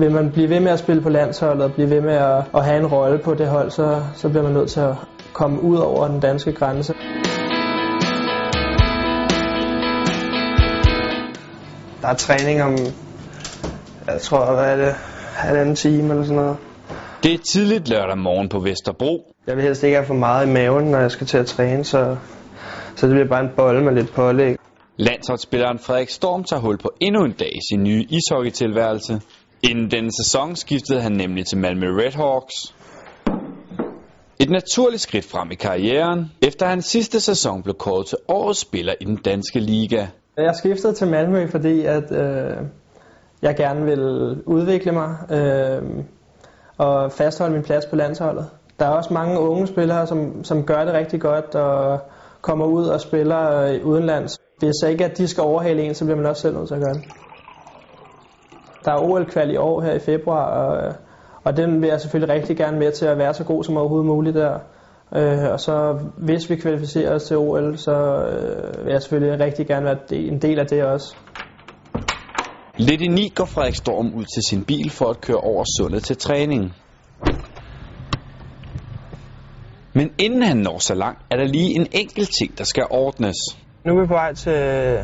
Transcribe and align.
Vil 0.00 0.10
man 0.12 0.30
blive 0.32 0.48
ved 0.48 0.60
med 0.60 0.72
at 0.72 0.78
spille 0.78 1.02
på 1.02 1.08
landsholdet 1.08 1.64
og 1.64 1.72
blive 1.72 1.90
ved 1.90 2.00
med 2.00 2.14
at, 2.14 2.44
at 2.54 2.64
have 2.64 2.78
en 2.78 2.86
rolle 2.86 3.18
på 3.18 3.34
det 3.34 3.48
hold, 3.48 3.70
så, 3.70 4.02
så 4.14 4.28
bliver 4.28 4.42
man 4.42 4.52
nødt 4.52 4.70
til 4.70 4.80
at 4.80 4.94
komme 5.32 5.62
ud 5.62 5.76
over 5.78 6.08
den 6.08 6.20
danske 6.20 6.52
grænse. 6.52 6.94
Der 12.02 12.08
er 12.08 12.14
træning 12.14 12.62
om, 12.62 12.76
jeg 14.06 14.20
tror, 14.20 14.54
hvad 14.54 14.72
er 14.72 14.76
det, 14.76 14.94
halvanden 15.34 15.74
time 15.74 16.10
eller 16.10 16.24
sådan 16.24 16.36
noget. 16.36 16.56
Det 17.22 17.34
er 17.34 17.38
tidligt 17.52 17.88
lørdag 17.88 18.18
morgen 18.18 18.48
på 18.48 18.58
Vesterbro. 18.58 19.34
Jeg 19.46 19.56
vil 19.56 19.64
helst 19.64 19.82
ikke 19.82 19.96
have 19.96 20.06
for 20.06 20.14
meget 20.14 20.46
i 20.46 20.50
maven, 20.50 20.84
når 20.84 20.98
jeg 20.98 21.10
skal 21.10 21.26
til 21.26 21.38
at 21.38 21.46
træne, 21.46 21.84
så, 21.84 22.16
så 22.96 23.06
det 23.06 23.14
bliver 23.14 23.28
bare 23.28 23.40
en 23.40 23.50
bolle 23.56 23.84
med 23.84 23.94
lidt 23.94 24.12
pålæg. 24.12 24.56
Landsholdsspilleren 24.96 25.78
Frederik 25.78 26.08
Storm 26.08 26.44
tager 26.44 26.60
hul 26.60 26.78
på 26.78 26.90
endnu 27.00 27.24
en 27.24 27.32
dag 27.32 27.52
i 27.56 27.60
sin 27.70 27.82
nye 27.82 28.06
ishockeytilværelse. 28.10 29.20
Inden 29.62 29.90
denne 29.90 30.10
sæson 30.12 30.56
skiftede 30.56 31.00
han 31.00 31.12
nemlig 31.12 31.46
til 31.46 31.56
Malmö 31.56 31.86
Redhawks. 31.86 32.54
Et 34.38 34.50
naturligt 34.50 35.02
skridt 35.02 35.24
frem 35.24 35.50
i 35.50 35.54
karrieren, 35.54 36.32
efter 36.42 36.66
han 36.66 36.82
sidste 36.82 37.20
sæson 37.20 37.62
blev 37.62 37.74
kåret 37.74 38.06
til 38.06 38.18
årets 38.28 38.60
spiller 38.60 38.94
i 39.00 39.04
den 39.04 39.16
danske 39.16 39.60
liga. 39.60 40.06
Jeg 40.36 40.54
skiftede 40.56 40.92
til 40.92 41.08
Malmø, 41.08 41.46
fordi 41.46 41.84
at, 41.84 42.12
øh, 42.12 42.56
jeg 43.42 43.56
gerne 43.56 43.84
vil 43.84 44.02
udvikle 44.46 44.92
mig 44.92 45.16
øh, 45.30 45.82
og 46.78 47.12
fastholde 47.12 47.52
min 47.52 47.62
plads 47.62 47.86
på 47.86 47.96
landsholdet. 47.96 48.46
Der 48.78 48.86
er 48.86 48.90
også 48.90 49.14
mange 49.14 49.40
unge 49.40 49.66
spillere, 49.66 50.06
som, 50.06 50.44
som 50.44 50.66
gør 50.66 50.84
det 50.84 50.94
rigtig 50.94 51.20
godt 51.20 51.54
og 51.54 52.00
kommer 52.40 52.66
ud 52.66 52.84
og 52.84 53.00
spiller 53.00 53.60
øh, 53.60 53.86
udenlands. 53.86 54.38
Hvis 54.58 54.90
ikke 54.90 55.04
at 55.04 55.18
de 55.18 55.28
skal 55.28 55.42
overhale 55.42 55.82
en, 55.82 55.94
så 55.94 56.04
bliver 56.04 56.16
man 56.16 56.26
også 56.26 56.42
selv 56.42 56.56
nødt 56.56 56.68
til 56.68 56.74
at 56.74 56.80
gøre 56.80 56.94
det. 56.94 57.04
Der 58.84 58.92
er 58.92 59.02
OL-kval 59.02 59.50
i 59.50 59.56
år 59.56 59.80
her 59.80 59.92
i 59.92 59.98
februar, 59.98 60.44
og, 60.44 60.94
og 61.44 61.56
den 61.56 61.80
vil 61.82 61.88
jeg 61.88 62.00
selvfølgelig 62.00 62.34
rigtig 62.34 62.56
gerne 62.56 62.78
med 62.78 62.92
til 62.92 63.06
at 63.06 63.18
være 63.18 63.34
så 63.34 63.44
god 63.44 63.64
som 63.64 63.76
overhovedet 63.76 64.06
muligt 64.06 64.36
der. 64.36 64.58
Øh, 65.16 65.52
og 65.52 65.60
så 65.60 65.98
hvis 66.16 66.50
vi 66.50 66.56
kvalificerer 66.56 67.14
os 67.14 67.24
til 67.24 67.36
OL, 67.36 67.78
så 67.78 67.92
øh, 67.92 68.84
vil 68.84 68.92
jeg 68.92 69.02
selvfølgelig 69.02 69.40
rigtig 69.40 69.66
gerne 69.66 69.84
være 69.84 69.98
en 70.12 70.42
del 70.42 70.58
af 70.58 70.66
det 70.66 70.84
også. 70.84 71.16
Lidt 72.76 73.00
i 73.00 73.08
ni 73.08 73.32
går 73.34 73.44
Frederik 73.44 73.74
Storm 73.74 74.14
ud 74.14 74.24
til 74.24 74.42
sin 74.48 74.64
bil 74.64 74.90
for 74.90 75.06
at 75.06 75.20
køre 75.20 75.36
over 75.36 75.64
sundet 75.78 76.02
til 76.02 76.16
træning. 76.16 76.74
Men 79.92 80.10
inden 80.18 80.42
han 80.42 80.56
når 80.56 80.78
så 80.78 80.94
langt, 80.94 81.20
er 81.30 81.36
der 81.36 81.44
lige 81.44 81.74
en 81.76 81.86
enkelt 81.92 82.30
ting, 82.40 82.58
der 82.58 82.64
skal 82.64 82.84
ordnes. 82.90 83.36
Nu 83.84 83.96
er 83.96 84.00
vi 84.00 84.06
på 84.06 84.14
vej 84.14 84.32
til 84.34 84.98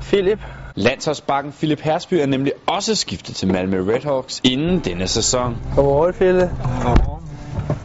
Philip. 0.00 0.38
Landsholdsbakken 0.74 1.52
Philip 1.52 1.80
Hersby 1.80 2.14
er 2.14 2.26
nemlig 2.26 2.52
også 2.66 2.94
skiftet 2.94 3.36
til 3.36 3.46
Malmö 3.46 3.76
Redhawks 3.76 4.40
inden 4.44 4.80
denne 4.80 5.06
sæson. 5.06 5.56
Godmorgen, 5.76 6.14
Philip. 6.14 6.48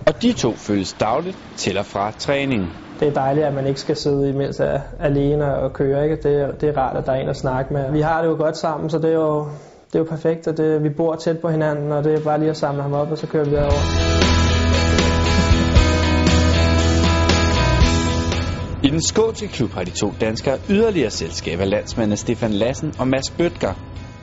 Og 0.07 0.21
de 0.21 0.33
to 0.33 0.53
følges 0.55 0.93
dagligt 0.93 1.37
til 1.57 1.77
og 1.77 1.85
fra 1.85 2.11
træning. 2.11 2.73
Det 2.99 3.07
er 3.07 3.13
dejligt, 3.13 3.45
at 3.45 3.53
man 3.53 3.67
ikke 3.67 3.79
skal 3.79 3.95
sidde 3.95 4.29
imens 4.29 4.59
er 4.59 4.79
alene 4.99 5.55
og 5.55 5.73
køre. 5.73 6.03
Ikke? 6.03 6.15
Det, 6.15 6.41
er, 6.41 6.51
det 6.51 6.69
er 6.69 6.77
rart, 6.77 6.97
at 6.97 7.05
der 7.05 7.11
er 7.11 7.21
en 7.21 7.29
at 7.29 7.37
snakke 7.37 7.73
med. 7.73 7.91
Vi 7.91 8.01
har 8.01 8.21
det 8.21 8.29
jo 8.29 8.35
godt 8.35 8.57
sammen, 8.57 8.89
så 8.89 8.97
det 8.97 9.09
er 9.09 9.13
jo, 9.13 9.47
det 9.87 9.95
er 9.95 9.99
jo 9.99 10.05
perfekt. 10.05 10.47
Og 10.47 10.57
det, 10.57 10.83
vi 10.83 10.89
bor 10.89 11.15
tæt 11.15 11.39
på 11.39 11.49
hinanden, 11.49 11.91
og 11.91 12.03
det 12.03 12.13
er 12.13 12.23
bare 12.23 12.39
lige 12.39 12.49
at 12.49 12.57
samle 12.57 12.81
ham 12.81 12.93
op, 12.93 13.11
og 13.11 13.17
så 13.17 13.27
kører 13.27 13.45
vi 13.45 13.51
derover. 13.51 14.07
I 18.87 18.89
den 18.89 19.01
skånske 19.01 19.47
klub 19.47 19.71
har 19.71 19.83
de 19.83 19.91
to 19.91 20.13
danskere 20.21 20.57
yderligere 20.69 21.09
selskab 21.09 21.59
af 21.59 21.69
landsmændene 21.69 22.17
Stefan 22.17 22.51
Lassen 22.51 22.93
og 22.99 23.07
Mads 23.07 23.29
Bøtger. 23.37 23.73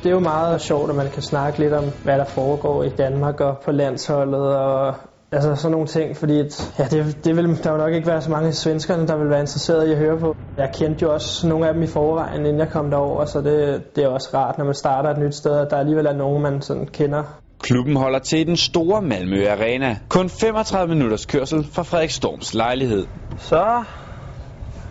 Det 0.02 0.06
er 0.06 0.10
jo 0.10 0.20
meget 0.20 0.60
sjovt, 0.60 0.90
at 0.90 0.96
man 0.96 1.10
kan 1.10 1.22
snakke 1.22 1.58
lidt 1.58 1.72
om, 1.72 1.84
hvad 2.02 2.18
der 2.18 2.24
foregår 2.24 2.82
i 2.82 2.88
Danmark 2.88 3.40
og 3.40 3.58
på 3.64 3.72
landsholdet 3.72 4.56
og 4.56 4.94
altså 5.32 5.54
sådan 5.54 5.72
nogle 5.72 5.86
ting, 5.86 6.16
fordi 6.16 6.40
at, 6.40 6.72
ja, 6.78 6.84
det, 6.84 7.24
det 7.24 7.36
vil 7.36 7.64
der 7.64 7.70
jo 7.70 7.76
nok 7.76 7.92
ikke 7.92 8.06
være 8.06 8.22
så 8.22 8.30
mange 8.30 8.52
svenskerne, 8.52 9.06
der 9.06 9.16
vil 9.16 9.30
være 9.30 9.40
interesseret 9.40 9.88
i 9.88 9.92
at 9.92 9.98
høre 9.98 10.18
på. 10.18 10.34
Jeg 10.56 10.70
kendte 10.78 11.02
jo 11.02 11.12
også 11.12 11.48
nogle 11.48 11.68
af 11.68 11.74
dem 11.74 11.82
i 11.82 11.86
forvejen, 11.86 12.40
inden 12.40 12.58
jeg 12.58 12.68
kom 12.68 12.90
derover, 12.90 13.24
så 13.24 13.40
det, 13.40 13.82
det 13.96 14.04
er 14.04 14.08
også 14.08 14.28
rart, 14.34 14.58
når 14.58 14.64
man 14.64 14.74
starter 14.74 15.10
et 15.10 15.18
nyt 15.18 15.34
sted, 15.34 15.58
at 15.58 15.70
der 15.70 15.76
alligevel 15.76 16.06
er 16.06 16.16
nogen, 16.16 16.42
man 16.42 16.62
sådan 16.62 16.86
kender. 16.86 17.22
Klubben 17.60 17.96
holder 17.96 18.18
til 18.18 18.38
i 18.38 18.44
den 18.44 18.56
store 18.56 19.02
Malmø 19.02 19.48
Arena. 19.48 19.96
Kun 20.08 20.28
35 20.28 20.94
minutters 20.94 21.26
kørsel 21.26 21.66
fra 21.72 21.82
Frederik 21.82 22.10
Storms 22.10 22.54
lejlighed. 22.54 23.06
Så 23.38 23.84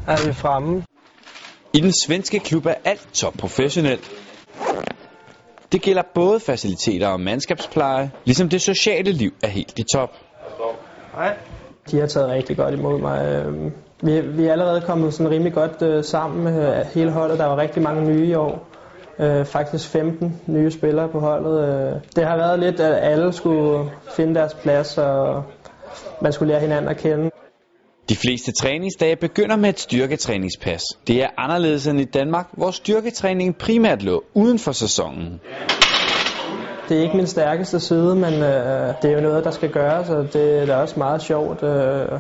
er 0.08 0.28
vi 0.28 0.34
fremme. 0.34 0.84
I 1.74 1.80
den 1.80 1.94
svenske 2.06 2.40
klub 2.40 2.66
er 2.66 2.74
alt 2.86 3.08
top 3.14 3.34
professionelt. 3.34 4.12
Det 5.72 5.82
gælder 5.82 6.02
både 6.16 6.40
faciliteter 6.40 7.08
og 7.08 7.20
mandskabspleje, 7.20 8.12
ligesom 8.26 8.50
det 8.50 8.62
sociale 8.62 9.12
liv 9.12 9.32
er 9.44 9.48
helt 9.48 9.80
i 9.80 9.84
top. 9.94 10.10
Hej. 11.16 11.38
De 11.92 12.00
har 12.00 12.08
taget 12.08 12.30
rigtig 12.30 12.58
godt 12.58 12.74
imod 12.74 13.00
mig. 13.00 13.26
Øhm, 13.26 13.72
vi, 14.02 14.22
vi 14.22 14.46
er 14.46 14.52
allerede 14.52 14.82
kommet 14.82 15.14
sådan 15.14 15.32
rimelig 15.32 15.54
godt 15.54 15.82
øh, 15.82 16.04
sammen 16.04 16.44
med 16.44 16.80
øh, 16.80 16.86
hele 16.94 17.12
holdet. 17.12 17.40
Der 17.40 17.46
var 17.46 17.58
rigtig 17.58 17.84
mange 17.84 18.14
nye 18.14 18.28
i 18.28 18.34
år. 18.36 18.68
Øh, 19.20 19.46
faktisk 19.46 19.90
15 19.90 20.42
nye 20.48 20.72
spillere 20.72 21.10
på 21.10 21.20
holdet. 21.20 22.02
Det 22.16 22.26
har 22.26 22.38
været 22.38 22.60
lidt, 22.60 22.80
at 22.80 23.12
alle 23.12 23.34
skulle 23.34 23.92
finde 24.16 24.36
deres 24.36 24.54
plads, 24.54 24.98
og 24.98 25.44
man 26.22 26.34
skulle 26.34 26.54
lære 26.54 26.62
hinanden 26.62 26.90
at 26.90 26.98
kende. 26.98 27.30
De 28.10 28.16
fleste 28.16 28.52
træningsdage 28.52 29.16
begynder 29.16 29.56
med 29.56 29.70
et 29.70 29.80
styrketræningspas. 29.80 30.82
Det 31.08 31.24
er 31.24 31.28
anderledes 31.38 31.88
end 31.88 32.00
i 32.00 32.06
Danmark, 32.06 32.48
hvor 32.52 32.72
styrketræningen 32.72 33.54
primært 33.54 34.04
lå 34.04 34.24
uden 34.34 34.60
for 34.60 34.72
sæsonen. 34.72 35.40
Det 36.90 36.98
er 36.98 37.02
ikke 37.02 37.18
min 37.18 37.28
stærkeste 37.28 37.80
side, 37.80 38.16
men 38.16 38.34
øh, 38.34 38.94
det 39.02 39.12
er 39.12 39.16
jo 39.16 39.22
noget, 39.22 39.44
der 39.44 39.52
skal 39.52 39.72
gøres, 39.72 40.10
og 40.10 40.34
det 40.34 40.70
er 40.70 40.76
også 40.76 41.00
meget 41.00 41.22
sjovt 41.22 41.64
øh, 41.64 42.20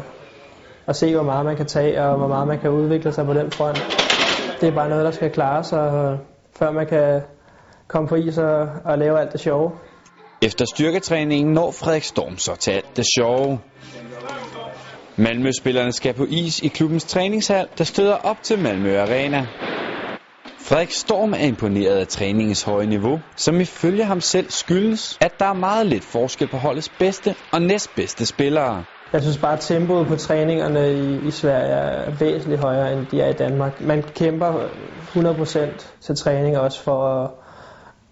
at 0.87 0.95
se, 0.95 1.13
hvor 1.13 1.23
meget 1.23 1.45
man 1.45 1.55
kan 1.55 1.65
tage, 1.65 2.01
og 2.01 2.17
hvor 2.17 2.27
meget 2.27 2.47
man 2.47 2.59
kan 2.59 2.69
udvikle 2.69 3.11
sig 3.13 3.25
på 3.25 3.33
den 3.33 3.51
front. 3.51 3.77
Det 4.61 4.69
er 4.69 4.75
bare 4.75 4.89
noget, 4.89 5.05
der 5.05 5.11
skal 5.11 5.31
klares, 5.31 5.73
og, 5.73 6.17
før 6.55 6.71
man 6.71 6.87
kan 6.87 7.21
komme 7.87 8.07
på 8.07 8.15
is 8.15 8.37
og, 8.37 8.67
og 8.85 8.97
lave 8.97 9.19
alt 9.19 9.31
det 9.31 9.39
sjove. 9.39 9.71
Efter 10.41 10.65
styrketræningen 10.65 11.53
når 11.53 11.71
Frederik 11.71 12.03
Storm 12.03 12.37
så 12.37 12.55
til 12.55 12.71
alt 12.71 12.97
det 12.97 13.05
sjove. 13.17 13.59
Malmø-spillerne 15.17 15.91
skal 15.91 16.13
på 16.13 16.25
is 16.29 16.59
i 16.59 16.67
klubbens 16.67 17.03
træningshal, 17.03 17.67
der 17.77 17.83
støder 17.83 18.15
op 18.15 18.43
til 18.43 18.59
Malmø 18.59 18.97
Arena. 18.97 19.47
Frederik 20.59 20.91
Storm 20.91 21.33
er 21.33 21.37
imponeret 21.47 21.97
af 21.97 22.07
træningens 22.07 22.63
høje 22.63 22.85
niveau, 22.85 23.19
som 23.35 23.61
ifølge 23.61 24.03
ham 24.03 24.21
selv 24.21 24.49
skyldes, 24.49 25.17
at 25.21 25.39
der 25.39 25.45
er 25.45 25.53
meget 25.53 25.85
lidt 25.85 26.03
forskel 26.03 26.47
på 26.47 26.57
holdets 26.57 26.89
bedste 26.89 27.35
og 27.51 27.61
næstbedste 27.61 28.25
spillere. 28.25 28.83
Jeg 29.13 29.21
synes 29.21 29.37
bare, 29.37 29.53
at 29.53 29.59
tempoet 29.59 30.07
på 30.07 30.15
træningerne 30.15 30.93
i, 30.93 31.27
i 31.27 31.31
Sverige 31.31 31.73
er 31.73 32.11
væsentligt 32.19 32.61
højere, 32.61 32.93
end 32.93 33.07
de 33.07 33.21
er 33.21 33.29
i 33.29 33.33
Danmark. 33.33 33.81
Man 33.81 34.03
kæmper 34.03 34.67
100% 35.15 36.01
til 36.01 36.15
træning 36.15 36.57
også 36.57 36.83
for 36.83 37.23
at, 37.23 37.29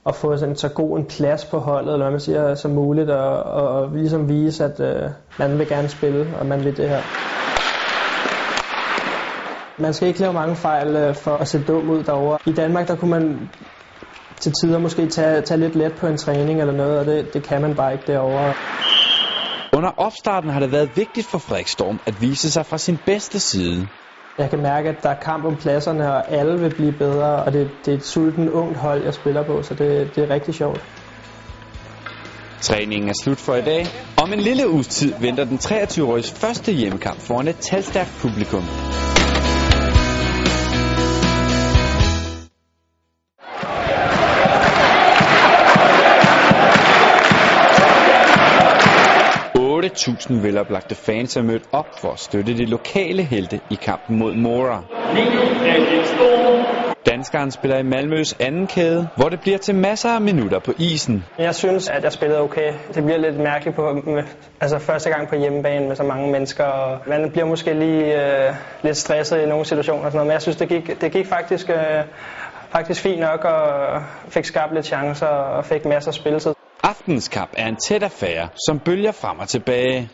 at 0.06 0.16
få 0.16 0.38
sådan, 0.38 0.56
så 0.56 0.70
god 0.70 1.00
en 1.00 1.06
plads 1.06 1.46
på 1.46 1.60
holdet, 1.60 1.94
eller 1.94 2.06
hvad 2.06 2.12
man 2.12 2.20
siger, 2.20 2.56
som 2.56 2.72
muligt, 2.72 3.10
og, 3.10 3.44
og, 3.44 3.68
og 3.68 3.96
ligesom 3.96 4.30
vise, 4.30 4.66
at 4.66 4.80
øh, 4.80 5.10
man 5.40 5.60
vil 5.60 5.68
gerne 5.68 5.90
spille, 5.90 6.38
og 6.38 6.46
man 6.46 6.66
vil 6.66 6.78
det 6.78 6.90
her. 6.90 7.02
Man 9.82 9.94
skal 9.94 10.08
ikke 10.08 10.20
lave 10.20 10.34
mange 10.34 10.56
fejl 10.56 10.96
øh, 10.96 11.16
for 11.16 11.32
at 11.32 11.48
se 11.48 11.64
dum 11.68 11.90
ud 11.90 12.04
derovre. 12.04 12.38
I 12.46 12.54
Danmark, 12.54 12.88
der 12.88 12.96
kunne 12.96 13.12
man 13.12 13.50
til 14.40 14.52
tider 14.62 14.80
måske 14.80 15.08
tage, 15.08 15.42
tage 15.42 15.60
lidt 15.60 15.76
let 15.76 15.94
på 15.94 16.08
en 16.08 16.18
træning 16.18 16.62
eller 16.62 16.74
noget, 16.74 17.00
og 17.00 17.06
det, 17.06 17.34
det 17.34 17.44
kan 17.44 17.62
man 17.62 17.76
bare 17.76 17.94
ikke 17.94 18.04
derovre. 18.08 18.54
Under 19.78 19.90
opstarten 19.98 20.50
har 20.50 20.60
det 20.60 20.72
været 20.72 20.90
vigtigt 20.96 21.28
for 21.28 21.38
Frederik 21.38 21.68
Storm 21.68 22.00
at 22.06 22.22
vise 22.22 22.52
sig 22.52 22.66
fra 22.66 22.78
sin 22.78 22.98
bedste 23.06 23.40
side. 23.40 23.88
Jeg 24.42 24.50
kan 24.50 24.62
mærke, 24.62 24.90
at 24.90 25.04
der 25.04 25.10
er 25.10 25.20
kamp 25.20 25.46
om 25.46 25.56
pladserne, 25.56 26.14
og 26.14 26.32
alle 26.32 26.60
vil 26.60 26.76
blive 26.76 26.92
bedre, 26.92 27.44
og 27.44 27.54
det, 27.54 27.72
det 27.86 27.92
er 27.94 27.98
et 27.98 28.06
sulten 28.06 28.50
ungt 28.50 28.78
hold, 28.78 29.04
jeg 29.04 29.14
spiller 29.14 29.44
på, 29.44 29.62
så 29.64 29.74
det, 29.74 30.16
det 30.16 30.24
er 30.24 30.30
rigtig 30.30 30.54
sjovt. 30.54 30.82
Træningen 32.62 33.10
er 33.10 33.14
slut 33.24 33.40
for 33.40 33.56
i 33.56 33.62
dag. 33.62 33.86
Om 34.18 34.34
en 34.34 34.40
lille 34.40 34.70
uges 34.70 34.88
tid 34.88 35.14
venter 35.22 35.44
den 35.46 35.58
23-åriges 35.58 36.32
første 36.32 36.72
hjemmekamp 36.72 37.20
foran 37.22 37.48
et 37.48 37.58
talstærkt 37.58 38.18
publikum. 38.22 38.64
Tusind 50.06 50.42
veloplagte 50.42 50.96
fans 50.96 51.38
er 51.38 51.42
mødt 51.42 51.64
op 51.72 52.00
for 52.02 52.12
at 52.12 52.20
støtte 52.20 52.58
de 52.58 52.66
lokale 52.66 53.24
helte 53.24 53.60
i 53.70 53.76
kampen 53.76 54.20
mod 54.20 54.36
Mora. 54.36 54.84
Danskeren 57.06 57.52
spiller 57.52 57.78
i 57.78 57.84
Malmøs 57.84 58.36
anden 58.40 58.68
kæde, 58.68 59.08
hvor 59.16 59.30
det 59.30 59.40
bliver 59.42 59.58
til 59.58 59.76
masser 59.76 60.10
af 60.10 60.22
minutter 60.22 60.60
på 60.60 60.74
isen. 60.78 61.26
Jeg 61.38 61.56
synes, 61.56 61.90
at 61.90 62.04
jeg 62.04 62.12
spillede 62.12 62.42
okay. 62.42 62.74
Det 62.96 63.04
bliver 63.04 63.18
lidt 63.18 63.38
mærkeligt 63.38 63.76
på, 63.76 63.94
med, 64.06 64.24
altså 64.62 64.80
første 64.80 65.10
gang 65.10 65.30
på 65.30 65.36
hjemmebane 65.36 65.88
med 65.88 65.96
så 65.96 66.04
mange 66.04 66.32
mennesker. 66.32 66.64
Og 66.64 67.00
man 67.08 67.32
bliver 67.32 67.46
måske 67.46 67.74
lige 67.74 68.24
øh, 68.48 68.54
lidt 68.84 68.98
stresset 68.98 69.42
i 69.42 69.46
nogle 69.46 69.66
situationer, 69.66 70.06
og 70.06 70.12
sådan 70.12 70.18
noget, 70.18 70.28
men 70.28 70.34
jeg 70.34 70.42
synes, 70.42 70.58
det 70.58 70.70
gik, 70.70 71.02
det 71.02 71.12
gik 71.12 71.28
faktisk 71.28 71.70
øh, 71.70 72.04
faktisk 72.72 73.02
fint 73.02 73.20
nok 73.20 73.46
og 73.46 74.02
fik 74.30 74.46
skabt 74.46 74.74
lidt 74.74 74.86
chancer 74.86 75.28
og 75.28 75.66
fik 75.66 75.86
masser 75.86 76.12
af 76.12 76.14
spilletid. 76.14 76.61
Aftens 76.84 77.28
kamp 77.28 77.50
er 77.58 77.68
en 77.68 77.76
tæt 77.76 78.04
affære, 78.04 78.48
som 78.68 78.80
bølger 78.80 79.12
frem 79.12 79.40
og 79.40 79.48
tilbage. 79.48 80.10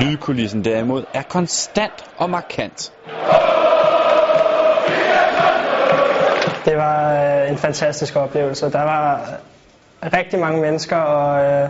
Lydkulissen 0.00 0.64
derimod 0.64 1.04
er 1.14 1.22
konstant 1.22 2.04
og 2.16 2.30
markant. 2.30 2.92
Det 6.64 6.76
var 6.76 7.12
øh, 7.42 7.50
en 7.50 7.58
fantastisk 7.58 8.16
oplevelse. 8.16 8.70
Der 8.72 8.82
var 8.82 9.20
rigtig 10.02 10.38
mange 10.38 10.60
mennesker, 10.60 10.96
og 10.96 11.44
øh, 11.44 11.68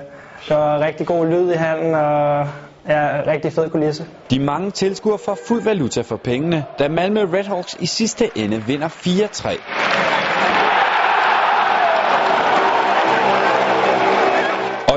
der 0.49 0.57
var 0.57 0.81
rigtig 0.81 1.07
god 1.07 1.27
lyd 1.27 1.53
i 1.53 1.57
hallen, 1.57 1.95
og 1.95 2.49
ja, 2.89 3.23
rigtig 3.27 3.53
fed 3.53 3.71
kulisse. 3.71 4.07
De 4.31 4.39
mange 4.39 4.71
tilskuere 4.71 5.19
får 5.25 5.39
fuld 5.49 5.63
valuta 5.63 6.01
for 6.03 6.17
pengene, 6.17 6.65
da 6.79 6.89
Malmö 6.89 7.37
Redhawks 7.37 7.77
i 7.81 7.87
sidste 7.87 8.31
ende 8.35 8.63
vinder 8.63 8.89
4-3. 8.89 10.28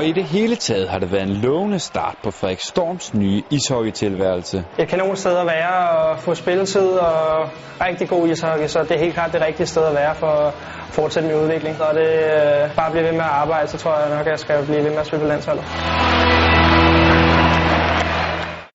Og 0.02 0.08
i 0.08 0.12
det 0.12 0.24
hele 0.24 0.56
taget 0.56 0.88
har 0.88 0.98
det 0.98 1.12
været 1.12 1.22
en 1.22 1.36
lovende 1.36 1.78
start 1.78 2.16
på 2.24 2.30
Frederik 2.30 2.60
Storms 2.60 3.14
nye 3.14 3.42
ishockeytilværelse. 3.50 4.64
Et 4.78 4.88
kanon 4.88 5.16
sted 5.16 5.36
at 5.36 5.46
være 5.46 5.90
og 5.90 6.18
få 6.18 6.34
spilletid 6.34 6.88
og 6.88 7.48
rigtig 7.86 8.08
god 8.08 8.28
ishockey, 8.28 8.66
så 8.66 8.78
det 8.88 8.90
er 8.96 8.98
helt 8.98 9.14
klart 9.14 9.32
det 9.32 9.42
rigtige 9.46 9.66
sted 9.66 9.84
at 9.84 9.94
være 9.94 10.14
for 10.14 10.26
at 10.26 10.54
fortsætte 10.90 11.28
min 11.28 11.38
udvikling. 11.38 11.76
Så 11.76 11.84
det 11.94 12.08
øh, 12.08 12.76
bare 12.76 12.90
blive 12.90 13.04
ved 13.04 13.12
med 13.12 13.26
at 13.30 13.34
arbejde, 13.42 13.66
så 13.68 13.78
tror 13.78 13.98
jeg 13.98 14.08
nok, 14.16 14.26
at 14.26 14.30
jeg 14.30 14.38
skal 14.38 14.64
blive 14.64 14.84
ved 14.84 14.90
med 14.90 14.98
at 14.98 15.06
spille 15.06 15.22
på 15.24 15.28
landsholdet. 15.28 15.64